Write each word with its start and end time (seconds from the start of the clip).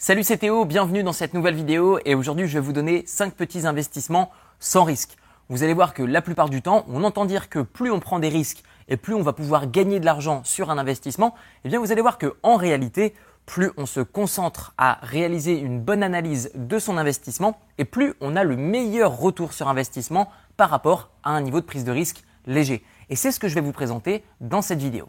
Salut 0.00 0.22
c'est 0.22 0.38
Théo, 0.38 0.64
bienvenue 0.64 1.02
dans 1.02 1.12
cette 1.12 1.34
nouvelle 1.34 1.56
vidéo 1.56 1.98
et 2.04 2.14
aujourd'hui 2.14 2.46
je 2.46 2.54
vais 2.54 2.64
vous 2.64 2.72
donner 2.72 3.02
5 3.04 3.34
petits 3.34 3.66
investissements 3.66 4.30
sans 4.60 4.84
risque. 4.84 5.16
Vous 5.48 5.64
allez 5.64 5.74
voir 5.74 5.92
que 5.92 6.04
la 6.04 6.22
plupart 6.22 6.48
du 6.48 6.62
temps, 6.62 6.84
on 6.88 7.02
entend 7.02 7.24
dire 7.24 7.48
que 7.48 7.58
plus 7.58 7.90
on 7.90 7.98
prend 7.98 8.20
des 8.20 8.28
risques 8.28 8.62
et 8.86 8.96
plus 8.96 9.14
on 9.14 9.22
va 9.22 9.32
pouvoir 9.32 9.68
gagner 9.68 9.98
de 9.98 10.04
l'argent 10.04 10.42
sur 10.44 10.70
un 10.70 10.78
investissement, 10.78 11.34
eh 11.64 11.68
bien 11.68 11.80
vous 11.80 11.90
allez 11.90 12.00
voir 12.00 12.16
que 12.16 12.36
en 12.44 12.54
réalité, 12.54 13.12
plus 13.44 13.72
on 13.76 13.86
se 13.86 13.98
concentre 13.98 14.72
à 14.78 15.00
réaliser 15.02 15.58
une 15.58 15.80
bonne 15.80 16.04
analyse 16.04 16.52
de 16.54 16.78
son 16.78 16.96
investissement 16.96 17.58
et 17.78 17.84
plus 17.84 18.14
on 18.20 18.36
a 18.36 18.44
le 18.44 18.56
meilleur 18.56 19.18
retour 19.18 19.52
sur 19.52 19.66
investissement 19.66 20.30
par 20.56 20.70
rapport 20.70 21.10
à 21.24 21.30
un 21.30 21.40
niveau 21.40 21.60
de 21.60 21.66
prise 21.66 21.82
de 21.82 21.90
risque 21.90 22.22
léger. 22.46 22.84
Et 23.10 23.16
c'est 23.16 23.32
ce 23.32 23.40
que 23.40 23.48
je 23.48 23.56
vais 23.56 23.60
vous 23.60 23.72
présenter 23.72 24.22
dans 24.40 24.62
cette 24.62 24.78
vidéo. 24.78 25.08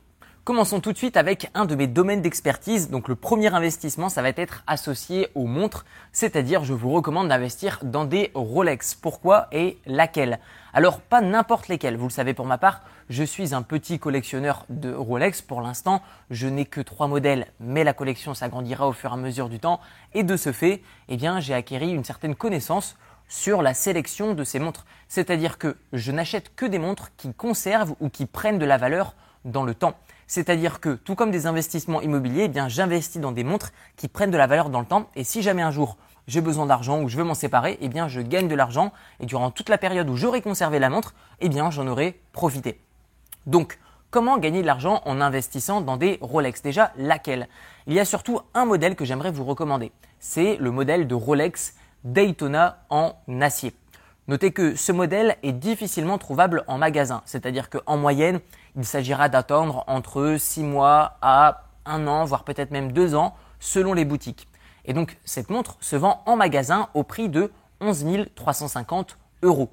Commençons 0.50 0.80
tout 0.80 0.92
de 0.92 0.98
suite 0.98 1.16
avec 1.16 1.52
un 1.54 1.66
de 1.66 1.76
mes 1.76 1.86
domaines 1.86 2.24
d'expertise. 2.24 2.90
Donc 2.90 3.08
le 3.08 3.14
premier 3.14 3.54
investissement, 3.54 4.10
ça 4.10 4.24
va 4.24 4.30
être 4.30 4.64
associé 4.66 5.28
aux 5.36 5.46
montres, 5.46 5.86
c'est-à-dire 6.12 6.64
je 6.64 6.74
vous 6.74 6.90
recommande 6.90 7.28
d'investir 7.28 7.78
dans 7.84 8.04
des 8.04 8.32
Rolex. 8.34 8.96
Pourquoi 8.96 9.46
et 9.52 9.78
laquelle? 9.86 10.40
Alors 10.74 11.02
pas 11.02 11.22
n'importe 11.22 11.68
lesquelles, 11.68 11.98
vous 11.98 12.08
le 12.08 12.12
savez 12.12 12.34
pour 12.34 12.48
ma 12.48 12.58
part, 12.58 12.82
je 13.12 13.24
suis 13.24 13.54
un 13.54 13.62
petit 13.62 14.00
collectionneur 14.00 14.66
de 14.70 14.92
Rolex 14.92 15.44
pour 15.44 15.62
l'instant, 15.62 16.02
je 16.32 16.48
n'ai 16.48 16.66
que 16.66 16.82
trois 16.82 17.08
modèles, 17.08 17.46
mais 17.60 17.84
la 17.84 17.94
collection 17.94 18.34
s'agrandira 18.34 18.88
au 18.88 18.92
fur 18.92 19.12
et 19.12 19.14
à 19.14 19.18
mesure 19.18 19.50
du 19.50 19.60
temps 19.60 19.80
et 20.16 20.24
de 20.24 20.36
ce 20.36 20.52
fait, 20.52 20.82
eh 21.10 21.18
bien 21.18 21.40
j'ai 21.40 21.54
acquéri 21.54 21.92
une 21.92 22.04
certaine 22.04 22.34
connaissance 22.34 22.98
sur 23.28 23.62
la 23.62 23.76
sélection 23.76 24.34
de 24.34 24.44
ces 24.44 24.58
montres. 24.58 24.88
C'est-à-dire 25.10 25.60
que 25.60 25.78
je 25.94 26.12
n'achète 26.12 26.56
que 26.56 26.66
des 26.66 26.80
montres 26.80 27.12
qui 27.18 27.36
conservent 27.36 27.94
ou 28.00 28.10
qui 28.10 28.26
prennent 28.26 28.58
de 28.58 28.66
la 28.66 28.78
valeur 28.78 29.14
dans 29.46 29.64
le 29.64 29.76
temps. 29.76 29.94
C'est-à-dire 30.30 30.80
que 30.80 30.94
tout 30.94 31.16
comme 31.16 31.32
des 31.32 31.48
investissements 31.48 32.02
immobiliers, 32.02 32.44
eh 32.44 32.48
bien 32.50 32.68
j'investis 32.68 33.20
dans 33.20 33.32
des 33.32 33.44
montres 33.44 33.72
qui 33.98 34.08
prennent 34.08 34.30
de 34.30 34.38
la 34.38 34.46
valeur 34.46 34.70
dans 34.70 34.80
le 34.80 34.86
temps 34.86 35.10
et 35.16 35.24
si 35.24 35.42
jamais 35.42 35.64
un 35.64 35.72
jour 35.72 35.98
j'ai 36.28 36.40
besoin 36.40 36.68
d'argent 36.68 37.02
ou 37.02 37.10
je 37.10 37.18
veux 37.18 37.24
m'en 37.24 37.34
séparer, 37.34 37.80
eh 37.82 37.90
bien 37.90 38.08
je 38.08 38.22
gagne 38.22 38.48
de 38.48 38.54
l'argent 38.54 38.94
et 39.20 39.26
durant 39.26 39.50
toute 39.50 39.70
la 39.70 39.80
période 39.80 40.08
où 40.08 40.16
j'aurai 40.16 40.44
conservé 40.44 40.78
la 40.78 40.92
montre, 40.92 41.16
eh 41.40 41.50
bien 41.50 41.72
j'en 41.72 41.88
aurai 41.88 42.22
profité. 42.32 42.80
Donc, 43.48 43.80
comment 44.12 44.38
gagner 44.38 44.62
de 44.62 44.68
l'argent 44.68 45.02
en 45.06 45.20
investissant 45.20 45.82
dans 45.82 45.98
des 45.98 46.20
Rolex? 46.22 46.62
Déjà, 46.62 46.94
laquelle? 46.96 47.48
Il 47.88 47.94
y 47.96 48.00
a 48.00 48.06
surtout 48.06 48.40
un 48.54 48.66
modèle 48.66 48.96
que 48.96 49.06
j'aimerais 49.06 49.32
vous 49.32 49.46
recommander. 49.46 49.92
C'est 50.20 50.58
le 50.58 50.70
modèle 50.70 51.08
de 51.08 51.16
Rolex 51.16 51.74
Daytona 52.04 52.86
en 52.92 53.16
acier. 53.42 53.74
Notez 54.30 54.52
que 54.52 54.76
ce 54.76 54.92
modèle 54.92 55.38
est 55.42 55.54
difficilement 55.54 56.20
trouvable 56.20 56.64
en 56.68 56.78
magasin, 56.78 57.24
c'est-à-dire 57.26 57.72
qu'en 57.72 57.98
moyenne, 57.98 58.42
il 58.76 58.86
s'agira 58.86 59.28
d'attendre 59.28 59.84
entre 59.88 60.36
6 60.38 60.62
mois 60.62 61.18
à 61.24 61.64
1 61.88 62.06
an, 62.06 62.26
voire 62.26 62.44
peut-être 62.44 62.70
même 62.70 62.92
2 62.92 63.16
ans, 63.16 63.34
selon 63.60 63.94
les 63.94 64.06
boutiques. 64.06 64.48
Et 64.86 64.94
donc 64.94 65.18
cette 65.26 65.50
montre 65.50 65.78
se 65.80 65.96
vend 65.96 66.22
en 66.28 66.36
magasin 66.36 66.90
au 66.94 67.02
prix 67.02 67.28
de 67.28 67.52
11 67.82 68.28
350 68.36 69.18
euros. 69.42 69.72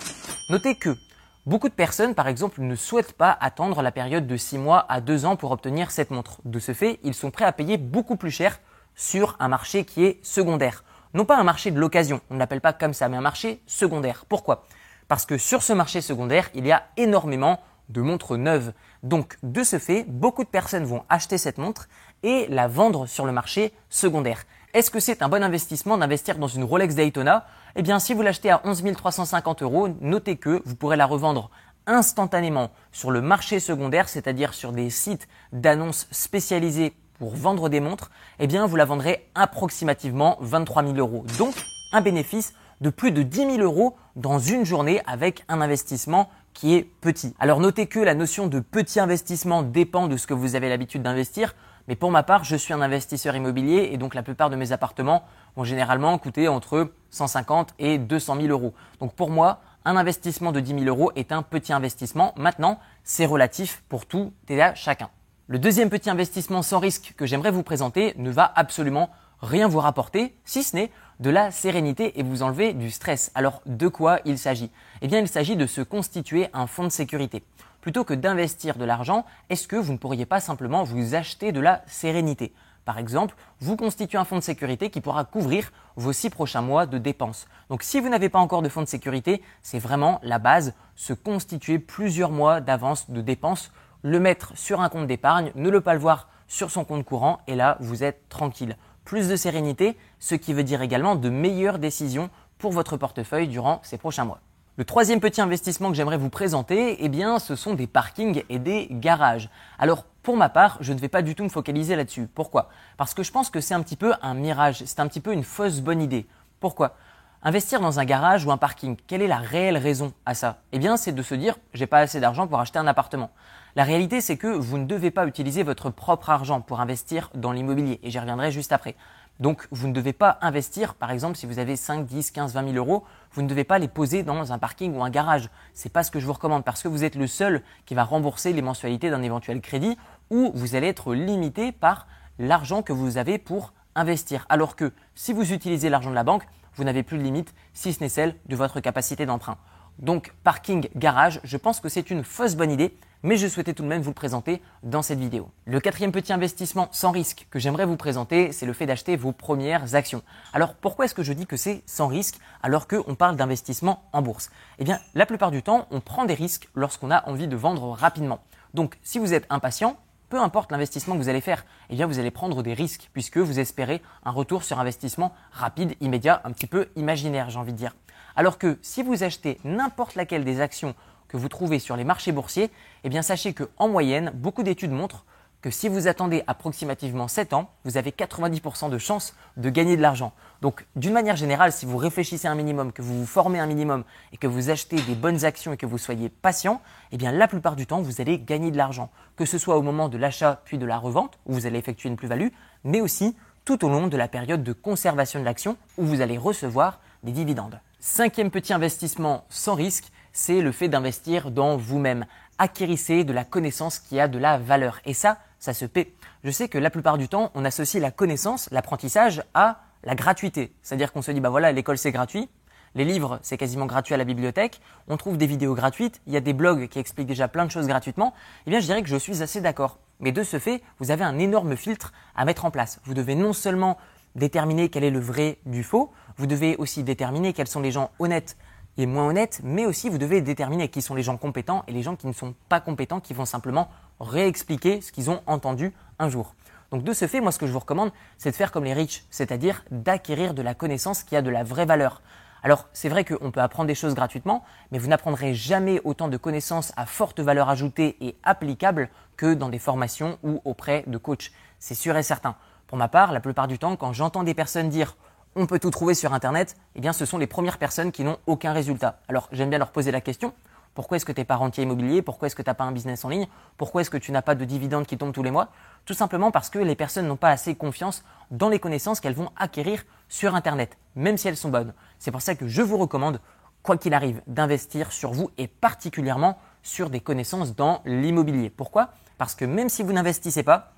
Notez 0.49 0.75
que 0.79 0.97
beaucoup 1.45 1.69
de 1.69 1.75
personnes, 1.75 2.15
par 2.15 2.27
exemple, 2.27 2.63
ne 2.63 2.77
souhaitent 2.77 3.13
pas 3.13 3.37
attendre 3.39 3.83
la 3.83 3.93
période 3.93 4.27
de 4.27 4.39
6 4.39 4.57
mois 4.57 4.87
à 4.89 5.03
2 5.03 5.27
ans 5.27 5.37
pour 5.37 5.51
obtenir 5.51 5.91
cette 5.91 6.11
montre. 6.11 6.41
De 6.47 6.61
ce 6.61 6.73
fait, 6.73 6.99
ils 7.03 7.13
sont 7.13 7.31
prêts 7.31 7.45
à 7.45 7.53
payer 7.53 7.77
beaucoup 7.77 8.17
plus 8.17 8.31
cher 8.31 8.59
sur 8.95 9.37
un 9.39 9.49
marché 9.49 9.85
qui 9.85 10.07
est 10.07 10.19
secondaire 10.25 10.83
non 11.15 11.25
pas 11.25 11.39
un 11.39 11.45
marché 11.45 11.71
de 11.71 11.79
l'occasion, 11.79 12.21
on 12.31 12.35
ne 12.35 12.39
l'appelle 12.39 12.61
pas 12.61 12.73
comme 12.73 12.95
ça, 12.95 13.09
mais 13.09 13.17
un 13.17 13.23
marché 13.23 13.61
secondaire. 13.67 14.25
Pourquoi? 14.29 14.65
Parce 15.09 15.27
que 15.27 15.39
sur 15.39 15.63
ce 15.63 15.73
marché 15.73 16.01
secondaire, 16.01 16.51
il 16.55 16.67
y 16.67 16.73
a 16.73 16.85
énormément 16.97 17.61
de 17.89 18.01
montres 18.01 18.37
neuves. 18.37 18.73
Donc 19.03 19.39
de 19.43 19.63
ce 19.63 19.79
fait, 19.79 20.05
beaucoup 20.09 20.45
de 20.45 20.49
personnes 20.49 20.85
vont 20.85 21.05
acheter 21.09 21.39
cette 21.39 21.59
montre 21.59 21.89
et 22.23 22.47
la 22.49 22.69
vendre 22.69 23.07
sur 23.07 23.25
le 23.25 23.33
marché 23.33 23.73
secondaire. 23.89 24.45
Est-ce 24.75 24.91
que 24.91 25.01
c'est 25.01 25.23
un 25.23 25.29
bon 25.29 25.43
investissement 25.43 25.97
d'investir 25.97 26.39
dans 26.39 26.49
une 26.49 26.65
Rolex 26.65 26.95
Daytona? 26.95 27.47
Eh 27.77 27.83
bien, 27.83 27.99
si 27.99 28.15
vous 28.15 28.23
l'achetez 28.23 28.51
à 28.51 28.61
11 28.65 28.85
350 28.95 29.63
euros, 29.63 29.89
notez 30.01 30.37
que 30.37 30.61
vous 30.65 30.75
pourrez 30.75 30.97
la 30.97 31.07
revendre 31.07 31.51
instantanément 31.87 32.71
sur 32.93 33.11
le 33.11 33.21
marché 33.21 33.61
secondaire, 33.61 34.09
c'est-à-dire 34.09 34.55
sur 34.55 34.73
des 34.73 34.91
sites 34.91 35.29
d'annonces 35.53 36.09
spécialisés 36.11 36.95
pour 37.19 37.35
vendre 37.35 37.69
des 37.69 37.81
montres, 37.81 38.11
eh 38.39 38.47
bien 38.47 38.67
vous 38.67 38.77
la 38.77 38.85
vendrez 38.85 39.29
approximativement 39.35 40.37
23 40.41 40.85
000 40.85 40.97
euros. 40.97 41.25
Donc 41.39 41.55
un 41.93 42.01
bénéfice 42.01 42.55
de 42.81 42.91
plus 42.91 43.13
de 43.13 43.23
10 43.23 43.57
000 43.57 43.59
euros 43.59 43.97
dans 44.17 44.39
une 44.39 44.65
journée 44.65 45.01
avec 45.07 45.45
un 45.49 45.61
investissement 45.61 46.29
qui 46.53 46.75
est 46.75 46.83
petit. 47.01 47.35
Alors 47.39 47.61
notez 47.61 47.87
que 47.87 48.01
la 48.01 48.15
notion 48.15 48.47
de 48.47 48.61
petit 48.61 49.01
investissement 49.01 49.63
dépend 49.63 50.09
de 50.09 50.17
ce 50.17 50.27
que 50.27 50.35
vous 50.35 50.55
avez 50.55 50.69
l'habitude 50.69 51.03
d'investir. 51.03 51.55
Mais 51.89 51.95
pour 51.95 52.11
ma 52.11 52.25
part, 52.25 52.43
je 52.43 52.57
suis 52.57 52.75
un 52.75 52.81
investisseur 52.81 53.37
immobilier 53.37 53.91
et 53.93 53.97
donc 53.97 54.15
la 54.15 54.23
plupart 54.23 54.51
de 54.51 54.57
mes 54.57 54.73
appartements 54.73 55.23
vont 55.55 55.65
généralement 55.65 56.19
coûter 56.19 56.49
entre 56.49 56.91
150 57.11 57.75
et 57.79 57.99
200 57.99 58.41
000 58.41 58.49
euros. 58.49 58.75
Donc 58.99 59.15
pour 59.15 59.31
moi, 59.31 59.61
un 59.85 59.97
investissement 59.97 60.51
de 60.51 60.59
10 60.59 60.81
000 60.81 60.85
euros 60.87 61.13
est 61.15 61.31
un 61.31 61.43
petit 61.43 61.73
investissement. 61.73 62.33
Maintenant, 62.37 62.81
c'est 63.05 63.27
relatif 63.27 63.85
pour 63.89 64.07
tout 64.07 64.33
et 64.49 64.61
à 64.61 64.75
chacun. 64.75 65.11
Le 65.49 65.61
deuxième 65.61 65.91
petit 65.91 66.11
investissement 66.11 66.61
sans 66.61 66.81
risque 66.81 67.15
que 67.17 67.25
j'aimerais 67.25 67.53
vous 67.53 67.63
présenter 67.63 68.15
ne 68.17 68.33
va 68.33 68.53
absolument 68.57 69.11
rien 69.41 69.69
vous 69.69 69.79
rapporter, 69.79 70.35
si 70.45 70.65
ce 70.65 70.75
n'est 70.75 70.91
de 71.21 71.31
la 71.31 71.53
sérénité 71.53 72.19
et 72.19 72.25
vous 72.25 72.43
enlever 72.43 72.73
du 72.73 72.91
stress. 72.91 73.31
Alors 73.37 73.63
de 73.65 73.87
quoi 73.87 74.19
il 74.25 74.39
s'agit? 74.39 74.73
Eh 75.03 75.07
bien 75.07 75.21
il 75.21 75.29
s'agit 75.29 75.55
de 75.55 75.69
se 75.69 75.83
constituer 75.83 76.49
un 76.53 76.67
fonds 76.67 76.83
de 76.83 76.89
sécurité. 76.89 77.45
Plutôt 77.81 78.03
que 78.03 78.13
d'investir 78.13 78.75
de 78.75 78.85
l'argent, 78.85 79.25
est-ce 79.49 79.69
que 79.69 79.77
vous 79.77 79.93
ne 79.93 79.99
pourriez 79.99 80.27
pas 80.27 80.41
simplement 80.41 80.83
vous 80.83 81.15
acheter 81.15 81.53
de 81.53 81.61
la 81.61 81.85
sérénité? 81.87 82.53
Par 82.85 82.99
exemple, 82.99 83.37
vous 83.61 83.77
constituez 83.77 84.19
un 84.19 84.25
fonds 84.25 84.39
de 84.39 84.41
sécurité 84.41 84.91
qui 84.91 85.01
pourra 85.01 85.25
couvrir 85.25 85.71
vos 85.95 86.13
six 86.13 86.29
prochains 86.29 86.61
mois 86.61 86.87
de 86.87 86.99
dépenses. 86.99 87.47
Donc 87.71 87.85
si 87.85 88.01
vous 88.01 88.09
n'avez 88.09 88.31
pas 88.31 88.41
encore 88.41 88.63
de 88.63 88.69
fonds 88.69 88.83
de 88.83 88.89
sécurité, 88.89 89.43
c'est 89.63 89.79
vraiment 89.79 90.19
la 90.25 90.41
base, 90.41 90.75
se 90.97 91.13
constituer 91.13 91.79
plusieurs 91.79 92.33
mois 92.33 92.61
d'avance 92.61 93.09
de 93.11 93.21
dépenses 93.21 93.71
le 94.07 94.21
mettre 94.21 94.57
sur 94.57 94.81
un 94.83 94.89
compte 94.89 95.09
d'épargne, 95.09 95.51
ne 95.57 95.69
le 95.69 95.81
pas 95.81 95.93
le 95.93 95.99
voir 95.99 96.29
sur 96.47 96.71
son 96.71 96.85
compte 96.85 97.05
courant 97.05 97.41
et 97.49 97.57
là 97.57 97.77
vous 97.81 98.05
êtes 98.05 98.29
tranquille. 98.29 98.77
Plus 99.05 99.29
de 99.29 99.35
sérénité, 99.35 99.97
ce 100.21 100.37
qui 100.37 100.53
veut 100.53 100.63
dire 100.63 100.81
également 100.81 101.17
de 101.17 101.29
meilleures 101.29 101.81
décisions 101.81 102.31
pour 102.57 102.71
votre 102.71 102.97
portefeuille 102.97 103.49
durant 103.49 103.81
ces 103.83 103.99
prochains 103.99 104.25
mois. 104.25 104.39
Le 104.77 104.85
troisième 104.85 105.19
petit 105.19 105.41
investissement 105.41 105.89
que 105.89 105.97
j'aimerais 105.97 106.19
vous 106.19 106.31
présenter, 106.31 106.99
eh 107.01 107.09
bien, 107.09 107.41
ce 107.41 107.57
sont 107.57 107.75
des 107.75 107.89
parkings 107.89 108.45
et 108.49 108.61
des 108.61 108.87
garages. 108.93 109.51
Alors, 109.77 110.05
pour 110.23 110.37
ma 110.37 110.51
part, 110.51 110.77
je 110.81 110.93
ne 110.93 111.01
vais 111.01 111.09
pas 111.09 111.23
du 111.23 111.35
tout 111.35 111.43
me 111.43 111.49
focaliser 111.49 111.97
là-dessus. 111.97 112.29
Pourquoi? 112.33 112.69
Parce 112.99 113.13
que 113.13 113.25
je 113.25 113.33
pense 113.33 113.51
que 113.51 113.61
c'est 113.61 113.75
un 113.75 113.83
petit 113.83 113.97
peu 113.97 114.13
un 114.23 114.35
mirage, 114.35 114.85
c'est 114.85 115.01
un 115.01 115.09
petit 115.09 115.21
peu 115.21 115.33
une 115.33 115.43
fausse 115.43 115.81
bonne 115.81 116.01
idée. 116.01 116.29
Pourquoi? 116.61 116.95
Investir 117.43 117.81
dans 117.81 118.01
un 118.01 118.05
garage 118.05 118.45
ou 118.47 118.51
un 118.51 118.57
parking, 118.57 118.97
quelle 119.07 119.23
est 119.23 119.29
la 119.29 119.37
réelle 119.37 119.77
raison 119.77 120.13
à 120.25 120.35
ça? 120.35 120.59
Eh 120.73 120.79
bien, 120.79 120.97
c'est 120.97 121.13
de 121.13 121.23
se 121.23 121.35
dire, 121.35 121.57
j'ai 121.75 121.87
pas 121.87 121.99
assez 121.99 122.19
d'argent 122.19 122.47
pour 122.47 122.59
acheter 122.59 122.79
un 122.79 122.87
appartement. 122.87 123.31
La 123.77 123.85
réalité, 123.85 124.21
c'est 124.23 124.39
que 124.39 124.47
vous 124.47 124.79
ne 124.79 124.87
devez 124.87 125.11
pas 125.11 125.27
utiliser 125.27 125.63
votre 125.63 125.91
propre 125.91 126.31
argent 126.31 126.63
pour 126.63 126.81
investir 126.81 127.31
dans 127.35 127.53
l'immobilier, 127.53 128.01
et 128.03 128.11
j'y 128.11 128.19
reviendrai 128.19 128.51
juste 128.51 128.73
après. 128.73 128.97
Donc, 129.39 129.69
vous 129.71 129.87
ne 129.87 129.93
devez 129.93 130.15
pas 130.15 130.39
investir, 130.41 130.95
par 130.95 131.11
exemple, 131.11 131.37
si 131.37 131.45
vous 131.45 131.59
avez 131.59 131.77
5, 131.77 132.07
10, 132.07 132.31
15, 132.31 132.55
20 132.55 132.73
000 132.73 132.77
euros, 132.77 133.05
vous 133.33 133.43
ne 133.43 133.49
devez 133.49 133.65
pas 133.65 133.79
les 133.79 133.87
poser 133.87 134.23
dans 134.23 134.53
un 134.53 134.59
parking 134.59 134.97
ou 134.97 135.05
un 135.05 135.11
garage. 135.11 135.51
C'est 135.75 135.93
pas 135.93 136.03
ce 136.03 136.11
que 136.11 136.19
je 136.19 136.27
vous 136.27 136.33
recommande 136.33 136.65
parce 136.65 136.83
que 136.83 136.89
vous 136.89 137.05
êtes 137.05 137.17
le 137.17 137.27
seul 137.27 137.63
qui 137.85 137.95
va 137.95 138.03
rembourser 138.03 138.55
les 138.55 138.63
mensualités 138.63 139.11
d'un 139.11 139.23
éventuel 139.23 139.61
crédit 139.61 139.99
ou 140.31 140.53
vous 140.55 140.75
allez 140.75 140.87
être 140.87 141.13
limité 141.15 141.71
par 141.71 142.07
l'argent 142.39 142.81
que 142.83 142.95
vous 142.95 143.19
avez 143.19 143.37
pour 143.37 143.75
investir. 143.95 144.47
Alors 144.49 144.75
que 144.75 144.93
si 145.15 145.35
vous 145.35 145.53
utilisez 145.53 145.91
l'argent 145.91 146.11
de 146.11 146.15
la 146.15 146.25
banque, 146.25 146.47
vous 146.77 146.85
n'avez 146.85 147.03
plus 147.03 147.19
de 147.19 147.23
limite 147.23 147.55
si 147.75 147.93
ce 147.93 148.01
n'est 148.01 148.09
celle 148.09 148.37
de 148.47 148.57
votre 148.57 148.81
capacité 148.81 149.27
d'emprunt. 149.27 149.59
Donc 149.99 150.35
parking, 150.45 150.89
garage, 150.95 151.41
je 151.43 151.57
pense 151.57 151.81
que 151.81 151.89
c'est 151.89 152.11
une 152.11 152.23
fausse 152.23 152.55
bonne 152.55 152.71
idée, 152.71 152.97
mais 153.23 153.39
je 153.39 153.49
souhaitais 153.49 153.73
tout 153.73 153.83
de 153.83 153.89
même 153.89 154.03
vous 154.03 154.11
le 154.11 154.15
présenter 154.15 154.61
dans 154.83 155.01
cette 155.01 155.19
vidéo. 155.19 155.51
Le 155.65 155.81
quatrième 155.81 156.13
petit 156.13 156.33
investissement 156.33 156.89
sans 156.93 157.11
risque 157.11 157.47
que 157.51 157.59
j'aimerais 157.59 157.87
vous 157.87 157.97
présenter, 157.97 158.53
c'est 158.53 158.67
le 158.67 158.75
fait 158.75 158.87
d'acheter 158.87 159.17
vos 159.17 159.33
premières 159.33 159.95
actions. 159.95 160.23
Alors 160.53 160.75
pourquoi 160.75 161.07
est-ce 161.07 161.15
que 161.15 161.23
je 161.23 161.33
dis 161.33 161.47
que 161.47 161.57
c'est 161.57 161.83
sans 161.87 162.09
risque 162.09 162.39
alors 162.63 162.87
qu'on 162.87 163.15
parle 163.15 163.37
d'investissement 163.37 164.05
en 164.13 164.21
bourse? 164.21 164.51
Eh 164.79 164.85
bien, 164.85 165.01
la 165.15 165.27
plupart 165.27 165.51
du 165.51 165.63
temps, 165.63 165.87
on 165.91 166.01
prend 166.01 166.27
des 166.27 166.35
risques 166.35 166.69
lorsqu'on 166.75 167.11
a 167.11 167.27
envie 167.29 167.49
de 167.49 167.57
vendre 167.57 167.89
rapidement. 167.91 168.41
Donc 168.75 168.99
si 169.03 169.19
vous 169.19 169.33
êtes 169.33 169.47
impatient, 169.49 169.97
peu 170.29 170.41
importe 170.41 170.73
l'investissement 170.73 171.15
que 171.15 171.21
vous 171.21 171.29
allez 171.29 171.41
faire, 171.41 171.65
eh 171.91 171.95
bien 171.95 172.07
vous 172.07 172.19
allez 172.19 172.31
prendre 172.31 172.63
des 172.63 172.75
risques 172.75 173.11
puisque 173.13 173.39
vous 173.39 173.59
espérez 173.59 174.03
un 174.25 174.31
retour 174.31 174.65
sur 174.65 174.79
investissement 174.79 175.33
rapide, 175.53 175.95
immédiat, 176.01 176.41
un 176.45 176.53
petit 176.53 176.67
peu 176.67 176.89
imaginaire, 176.97 177.51
j'ai 177.51 177.59
envie 177.59 177.73
de 177.73 177.79
dire. 177.79 177.95
Alors 178.35 178.59
que 178.59 178.79
si 178.83 179.03
vous 179.03 179.23
achetez 179.23 179.59
n'importe 179.65 180.15
laquelle 180.15 180.45
des 180.45 180.61
actions 180.61 180.95
que 181.29 181.37
vous 181.37 181.49
trouvez 181.49 181.79
sur 181.79 181.97
les 181.97 182.05
marchés 182.05 182.33
boursiers, 182.33 182.71
eh 183.05 183.23
sachez 183.23 183.55
qu'en 183.55 183.89
moyenne, 183.89 184.31
beaucoup 184.35 184.63
d'études 184.63 184.93
montrent 184.93 185.25
que 185.63 185.71
si 185.71 185.89
vous 185.89 186.07
attendez 186.07 186.43
approximativement 186.47 187.29
7 187.29 187.53
ans, 187.53 187.71
vous 187.85 187.97
avez 187.97 188.11
90% 188.11 188.91
de 188.91 188.99
chances 188.99 189.35
de 189.57 189.71
gagner 189.71 189.97
de 189.97 190.03
l'argent. 190.03 190.33
Donc 190.63 190.87
d'une 190.97 191.13
manière 191.13 191.37
générale, 191.37 191.73
si 191.73 191.87
vous 191.87 191.97
réfléchissez 191.97 192.49
un 192.49 192.55
minimum, 192.55 192.93
que 192.93 193.03
vous 193.03 193.19
vous 193.19 193.27
formez 193.27 193.59
un 193.59 193.67
minimum 193.67 194.05
et 194.33 194.37
que 194.37 194.47
vous 194.47 194.71
achetez 194.71 194.97
des 194.97 195.15
bonnes 195.15 195.45
actions 195.45 195.73
et 195.73 195.77
que 195.77 195.87
vous 195.87 195.99
soyez 195.99 196.29
patient, 196.29 196.81
eh 197.13 197.17
bien 197.17 197.33
la 197.33 197.49
plupart 197.49 197.77
du 197.77 197.87
temps, 197.87 198.03
vous 198.03 198.21
allez 198.21 198.39
gagner 198.39 198.71
de 198.71 198.77
l'argent. 198.77 199.11
Que 199.37 199.45
ce 199.45 199.59
soit 199.59 199.77
au 199.77 199.83
moment 199.83 200.09
de 200.09 200.19
l'achat 200.19 200.61
puis 200.65 200.79
de 200.79 200.87
la 200.87 200.99
revente, 200.99 201.39
où 201.47 201.53
vous 201.55 201.67
allez 201.67 201.79
effectuer 201.79 202.09
une 202.09 202.17
plus-value, 202.17 202.49
mais 202.85 203.01
aussi 203.01 203.37
tout 203.65 203.85
au 203.85 203.89
long 203.89 204.07
de 204.07 204.17
la 204.17 204.29
période 204.29 204.63
de 204.63 204.73
conservation 204.73 205.41
de 205.41 205.45
l'action 205.45 205.77
où 205.99 206.05
vous 206.05 206.21
allez 206.21 206.39
recevoir 206.39 207.01
des 207.25 207.33
dividendes. 207.33 207.81
Cinquième 207.99 208.53
petit 208.53 208.73
investissement 208.73 209.45
sans 209.49 209.75
risque, 209.75 210.13
c'est 210.37 210.61
le 210.61 210.71
fait 210.71 210.89
d'investir 210.89 211.51
dans 211.51 211.79
vous-même. 211.79 212.27
Acquérissez 212.59 213.25
de 213.25 213.33
la 213.33 213.45
connaissance 213.45 213.99
qui 213.99 214.21
a 214.21 214.29
de 214.29 214.39
la 214.39 214.59
valeur. 214.59 215.01
Et 215.07 215.15
ça, 215.15 215.39
ça 215.59 215.73
se 215.73 215.87
paie. 215.87 216.13
Je 216.45 216.51
sais 216.51 216.69
que 216.69 216.77
la 216.77 216.91
plupart 216.91 217.17
du 217.17 217.27
temps, 217.27 217.51
on 217.55 217.65
associe 217.65 218.03
la 218.03 218.11
connaissance, 218.11 218.69
l'apprentissage 218.71 219.43
à 219.55 219.81
la 220.05 220.15
gratuité. 220.15 220.75
C'est-à-dire 220.83 221.15
qu'on 221.15 221.23
se 221.23 221.31
dit, 221.31 221.41
bah 221.41 221.49
voilà, 221.49 221.73
l'école 221.73 221.97
c'est 221.97 222.13
gratuit, 222.13 222.51
les 222.95 223.07
livres, 223.07 223.39
c'est 223.41 223.57
quasiment 223.57 223.87
gratuit 223.87 224.13
à 224.13 224.19
la 224.19 224.25
bibliothèque. 224.25 224.83
On 225.09 225.17
trouve 225.17 225.39
des 225.39 225.47
vidéos 225.47 225.75
gratuites. 225.75 226.21
Il 226.27 226.35
y 226.35 226.37
a 226.37 226.41
des 226.41 226.53
blogs 226.53 226.89
qui 226.89 226.99
expliquent 226.99 227.29
déjà 227.29 227.49
plein 227.49 227.65
de 227.65 227.71
choses 227.71 227.87
gratuitement. 227.87 228.35
Eh 228.67 228.71
bien, 228.71 228.81
je 228.81 228.85
dirais 228.85 229.03
que 229.03 229.09
je 229.09 229.17
suis 229.17 229.43
assez 229.43 229.63
d'accord. 229.63 229.99
Mais 230.21 230.33
de 230.33 230.43
ce 230.43 230.59
fait, 230.59 230.83
vous 230.99 231.11
avez 231.11 231.25
un 231.25 231.39
énorme 231.39 231.77
filtre 231.77 232.13
à 232.35 232.45
mettre 232.45 232.67
en 232.67 232.71
place. 232.71 233.01
Vous 233.05 233.15
devez 233.15 233.37
non 233.37 233.55
seulement 233.55 233.97
déterminer 234.35 234.91
quel 234.91 235.03
est 235.03 235.11
le 235.11 235.19
vrai 235.19 235.57
du 235.65 235.83
faux, 235.83 236.13
vous 236.37 236.47
devez 236.47 236.77
aussi 236.77 237.03
déterminer 237.03 237.55
quels 237.55 237.69
sont 237.69 237.81
les 237.81 237.91
gens 237.91 238.11
honnêtes 238.19 238.59
et 238.99 239.07
moins 239.07 239.27
honnêtes, 239.29 239.61
mais 239.63 239.87
aussi 239.87 240.09
vous 240.09 240.19
devez 240.19 240.41
déterminer 240.41 240.89
qui 240.89 241.03
sont 241.03 241.15
les 241.15 241.23
gens 241.23 241.37
compétents 241.37 241.85
et 241.89 241.93
les 241.93 242.03
gens 242.03 242.17
qui 242.17 242.27
ne 242.27 242.33
sont 242.33 242.55
pas 242.69 242.81
compétents, 242.81 243.21
qui 243.21 243.35
vont 243.35 243.45
simplement 243.45 243.89
réexpliquer 244.21 245.01
ce 245.01 245.13
qu'ils 245.13 245.31
ont 245.31 245.43
entendu 245.47 245.93
un 246.19 246.29
jour. 246.29 246.55
Donc 246.91 247.03
de 247.03 247.13
ce 247.13 247.27
fait, 247.27 247.41
moi 247.41 247.53
ce 247.53 247.59
que 247.59 247.67
je 247.67 247.73
vous 247.73 247.79
recommande, 247.79 248.13
c'est 248.39 248.51
de 248.51 248.57
faire 248.57 248.73
comme 248.73 248.85
les 248.85 248.95
riches, 248.95 249.25
c'est-à-dire 249.31 249.85
d'acquérir 249.91 250.55
de 250.55 250.63
la 250.63 250.75
connaissance 250.75 251.25
qui 251.25 251.37
a 251.37 251.43
de 251.43 251.51
la 251.51 251.65
vraie 251.65 251.87
valeur. 251.87 252.23
Alors 252.63 252.89
c'est 252.93 253.09
vrai 253.09 253.25
qu'on 253.25 253.51
peut 253.51 253.61
apprendre 253.61 253.89
des 253.89 253.95
choses 253.95 254.15
gratuitement, 254.15 254.65
mais 254.91 254.99
vous 254.99 255.09
n'apprendrez 255.09 255.55
jamais 255.55 256.01
autant 256.05 256.29
de 256.29 256.37
connaissances 256.37 256.93
à 256.97 257.07
forte 257.07 257.41
valeur 257.41 257.69
ajoutée 257.69 258.17
et 258.21 258.37
applicables 258.45 259.09
que 259.37 259.55
dans 259.55 259.69
des 259.69 259.79
formations 259.79 260.39
ou 260.43 260.61
auprès 260.65 261.05
de 261.07 261.19
coachs. 261.19 261.53
C'est 261.79 261.95
sûr 261.95 262.17
et 262.17 262.23
certain. 262.23 262.57
Pour 262.87 262.99
ma 262.99 263.09
part, 263.09 263.33
la 263.33 263.41
plupart 263.41 263.69
du 263.69 263.79
temps, 263.79 263.97
quand 263.97 264.13
j'entends 264.13 264.45
des 264.45 264.55
personnes 264.55 264.89
dire 264.89 265.17
on 265.57 265.67
peut 265.67 265.79
tout 265.79 265.91
trouver 265.91 266.15
sur 266.15 266.35
Internet, 266.35 266.77
eh 266.95 267.01
bien 267.01 267.13
ce 267.13 267.25
sont 267.25 267.39
les 267.39 267.47
premières 267.47 267.79
personnes 267.79 268.13
qui 268.13 268.23
n'ont 268.23 268.37
aucun 268.47 268.73
résultat. 268.73 269.21
Alors 269.29 269.49
j'aime 269.53 269.71
bien 269.71 269.79
leur 269.79 269.91
poser 269.91 270.13
la 270.13 270.21
question, 270.21 270.53
pourquoi 270.95 271.17
est-ce 271.17 271.25
que 271.25 271.33
tu 271.33 271.41
n'es 271.41 271.45
pas 271.45 271.57
rentier 271.57 271.83
immobilier? 271.83 272.23
Pourquoi 272.23 272.47
est-ce 272.47 272.57
que 272.57 272.63
tu 272.63 272.71
n'as 272.71 272.75
pas 272.75 272.85
un 272.85 272.93
business 272.93 273.25
en 273.25 273.29
ligne? 273.29 273.47
Pourquoi 273.77 274.01
est-ce 274.01 274.11
que 274.11 274.17
tu 274.17 274.33
n'as 274.33 274.41
pas 274.41 274.55
de 274.55 274.65
dividendes 274.65 275.07
qui 275.07 275.19
tombent 275.19 275.33
tous 275.33 275.43
les 275.43 275.51
mois? 275.51 275.69
Tout 276.07 276.15
simplement 276.15 276.51
parce 276.51 276.71
que 276.71 276.79
les 276.79 276.95
personnes 276.95 277.27
n'ont 277.27 277.37
pas 277.37 277.51
assez 277.51 277.75
confiance 277.75 278.25
dans 278.51 278.71
les 278.71 278.79
connaissances 278.79 279.21
qu'elles 279.21 279.35
vont 279.35 279.51
acquérir 279.57 280.05
sur 280.29 280.55
Internet, 280.55 280.97
même 281.15 281.37
si 281.37 281.49
elles 281.49 281.57
sont 281.57 281.69
bonnes. 281.69 281.93
C'est 282.19 282.31
pour 282.31 282.41
ça 282.41 282.55
que 282.55 282.67
je 282.67 282.81
vous 282.81 282.97
recommande, 282.97 283.41
quoi 283.83 283.99
qu'il 283.99 284.15
arrive, 284.15 284.41
d'investir 284.47 285.13
sur 285.13 285.33
vous 285.33 285.51
et 285.59 285.69
particulièrement 285.69 286.59
sur 286.83 287.11
des 287.11 287.21
connaissances 287.21 287.77
dans 287.77 288.01
l'immobilier. 288.07 288.71
Pourquoi? 288.71 289.11
Parce 289.37 289.55
que 289.55 289.67
même 289.67 289.91
si 289.91 290.03
vous 290.03 290.15
n'investissez 290.15 290.63
pas, 290.63 290.93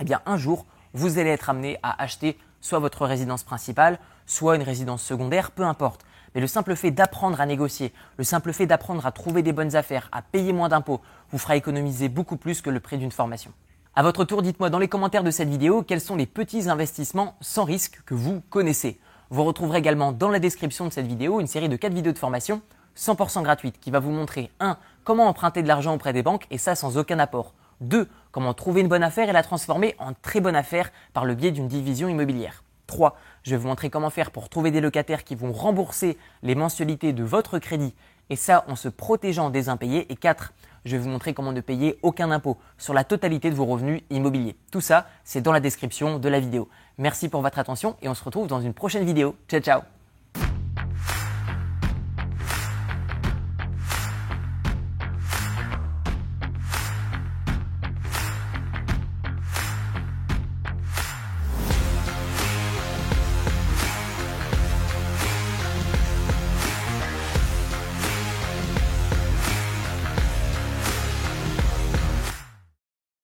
eh 0.00 0.12
un 0.26 0.36
jour, 0.36 0.66
vous 0.92 1.18
allez 1.18 1.30
être 1.30 1.50
amené 1.50 1.78
à 1.84 2.02
acheter 2.02 2.36
soit 2.66 2.78
votre 2.80 3.06
résidence 3.06 3.44
principale, 3.44 3.98
soit 4.26 4.56
une 4.56 4.62
résidence 4.62 5.02
secondaire, 5.02 5.52
peu 5.52 5.62
importe. 5.62 6.04
Mais 6.34 6.40
le 6.40 6.46
simple 6.46 6.76
fait 6.76 6.90
d'apprendre 6.90 7.40
à 7.40 7.46
négocier, 7.46 7.92
le 8.18 8.24
simple 8.24 8.52
fait 8.52 8.66
d'apprendre 8.66 9.06
à 9.06 9.12
trouver 9.12 9.42
des 9.42 9.52
bonnes 9.52 9.76
affaires, 9.76 10.08
à 10.12 10.20
payer 10.20 10.52
moins 10.52 10.68
d'impôts, 10.68 11.00
vous 11.30 11.38
fera 11.38 11.56
économiser 11.56 12.08
beaucoup 12.08 12.36
plus 12.36 12.60
que 12.60 12.68
le 12.68 12.80
prix 12.80 12.98
d'une 12.98 13.12
formation. 13.12 13.52
À 13.94 14.02
votre 14.02 14.24
tour, 14.24 14.42
dites-moi 14.42 14.68
dans 14.68 14.78
les 14.78 14.88
commentaires 14.88 15.24
de 15.24 15.30
cette 15.30 15.48
vidéo 15.48 15.82
quels 15.82 16.02
sont 16.02 16.16
les 16.16 16.26
petits 16.26 16.68
investissements 16.68 17.36
sans 17.40 17.64
risque 17.64 18.02
que 18.04 18.14
vous 18.14 18.42
connaissez. 18.50 19.00
Vous 19.30 19.44
retrouverez 19.44 19.78
également 19.78 20.12
dans 20.12 20.28
la 20.28 20.38
description 20.38 20.86
de 20.86 20.92
cette 20.92 21.06
vidéo 21.06 21.40
une 21.40 21.46
série 21.46 21.68
de 21.70 21.76
4 21.76 21.94
vidéos 21.94 22.12
de 22.12 22.18
formation 22.18 22.60
100% 22.96 23.42
gratuites 23.42 23.80
qui 23.80 23.90
va 23.90 24.00
vous 24.00 24.10
montrer 24.10 24.50
1. 24.60 24.76
Comment 25.04 25.28
emprunter 25.28 25.62
de 25.62 25.68
l'argent 25.68 25.94
auprès 25.94 26.12
des 26.12 26.22
banques 26.22 26.46
et 26.50 26.58
ça 26.58 26.74
sans 26.74 26.98
aucun 26.98 27.18
apport. 27.18 27.54
2. 27.80 28.08
Comment 28.32 28.54
trouver 28.54 28.80
une 28.80 28.88
bonne 28.88 29.02
affaire 29.02 29.28
et 29.28 29.32
la 29.32 29.42
transformer 29.42 29.94
en 29.98 30.12
très 30.12 30.40
bonne 30.40 30.56
affaire 30.56 30.90
par 31.12 31.24
le 31.24 31.34
biais 31.34 31.50
d'une 31.50 31.68
division 31.68 32.08
immobilière. 32.08 32.62
3. 32.86 33.16
Je 33.42 33.50
vais 33.50 33.56
vous 33.56 33.68
montrer 33.68 33.90
comment 33.90 34.10
faire 34.10 34.30
pour 34.30 34.48
trouver 34.48 34.70
des 34.70 34.80
locataires 34.80 35.24
qui 35.24 35.34
vont 35.34 35.52
rembourser 35.52 36.16
les 36.42 36.54
mensualités 36.54 37.12
de 37.12 37.24
votre 37.24 37.58
crédit 37.58 37.94
et 38.30 38.36
ça 38.36 38.64
en 38.68 38.76
se 38.76 38.88
protégeant 38.88 39.50
des 39.50 39.68
impayés. 39.68 40.10
Et 40.12 40.16
4. 40.16 40.52
Je 40.84 40.92
vais 40.92 41.02
vous 41.02 41.08
montrer 41.08 41.34
comment 41.34 41.52
ne 41.52 41.60
payer 41.60 41.98
aucun 42.02 42.30
impôt 42.30 42.58
sur 42.78 42.94
la 42.94 43.02
totalité 43.02 43.50
de 43.50 43.56
vos 43.56 43.66
revenus 43.66 44.02
immobiliers. 44.10 44.56
Tout 44.70 44.80
ça, 44.80 45.08
c'est 45.24 45.40
dans 45.40 45.52
la 45.52 45.60
description 45.60 46.18
de 46.18 46.28
la 46.28 46.38
vidéo. 46.38 46.68
Merci 46.98 47.28
pour 47.28 47.42
votre 47.42 47.58
attention 47.58 47.96
et 48.02 48.08
on 48.08 48.14
se 48.14 48.22
retrouve 48.22 48.46
dans 48.46 48.60
une 48.60 48.74
prochaine 48.74 49.04
vidéo. 49.04 49.34
Ciao 49.48 49.60
ciao 49.60 49.95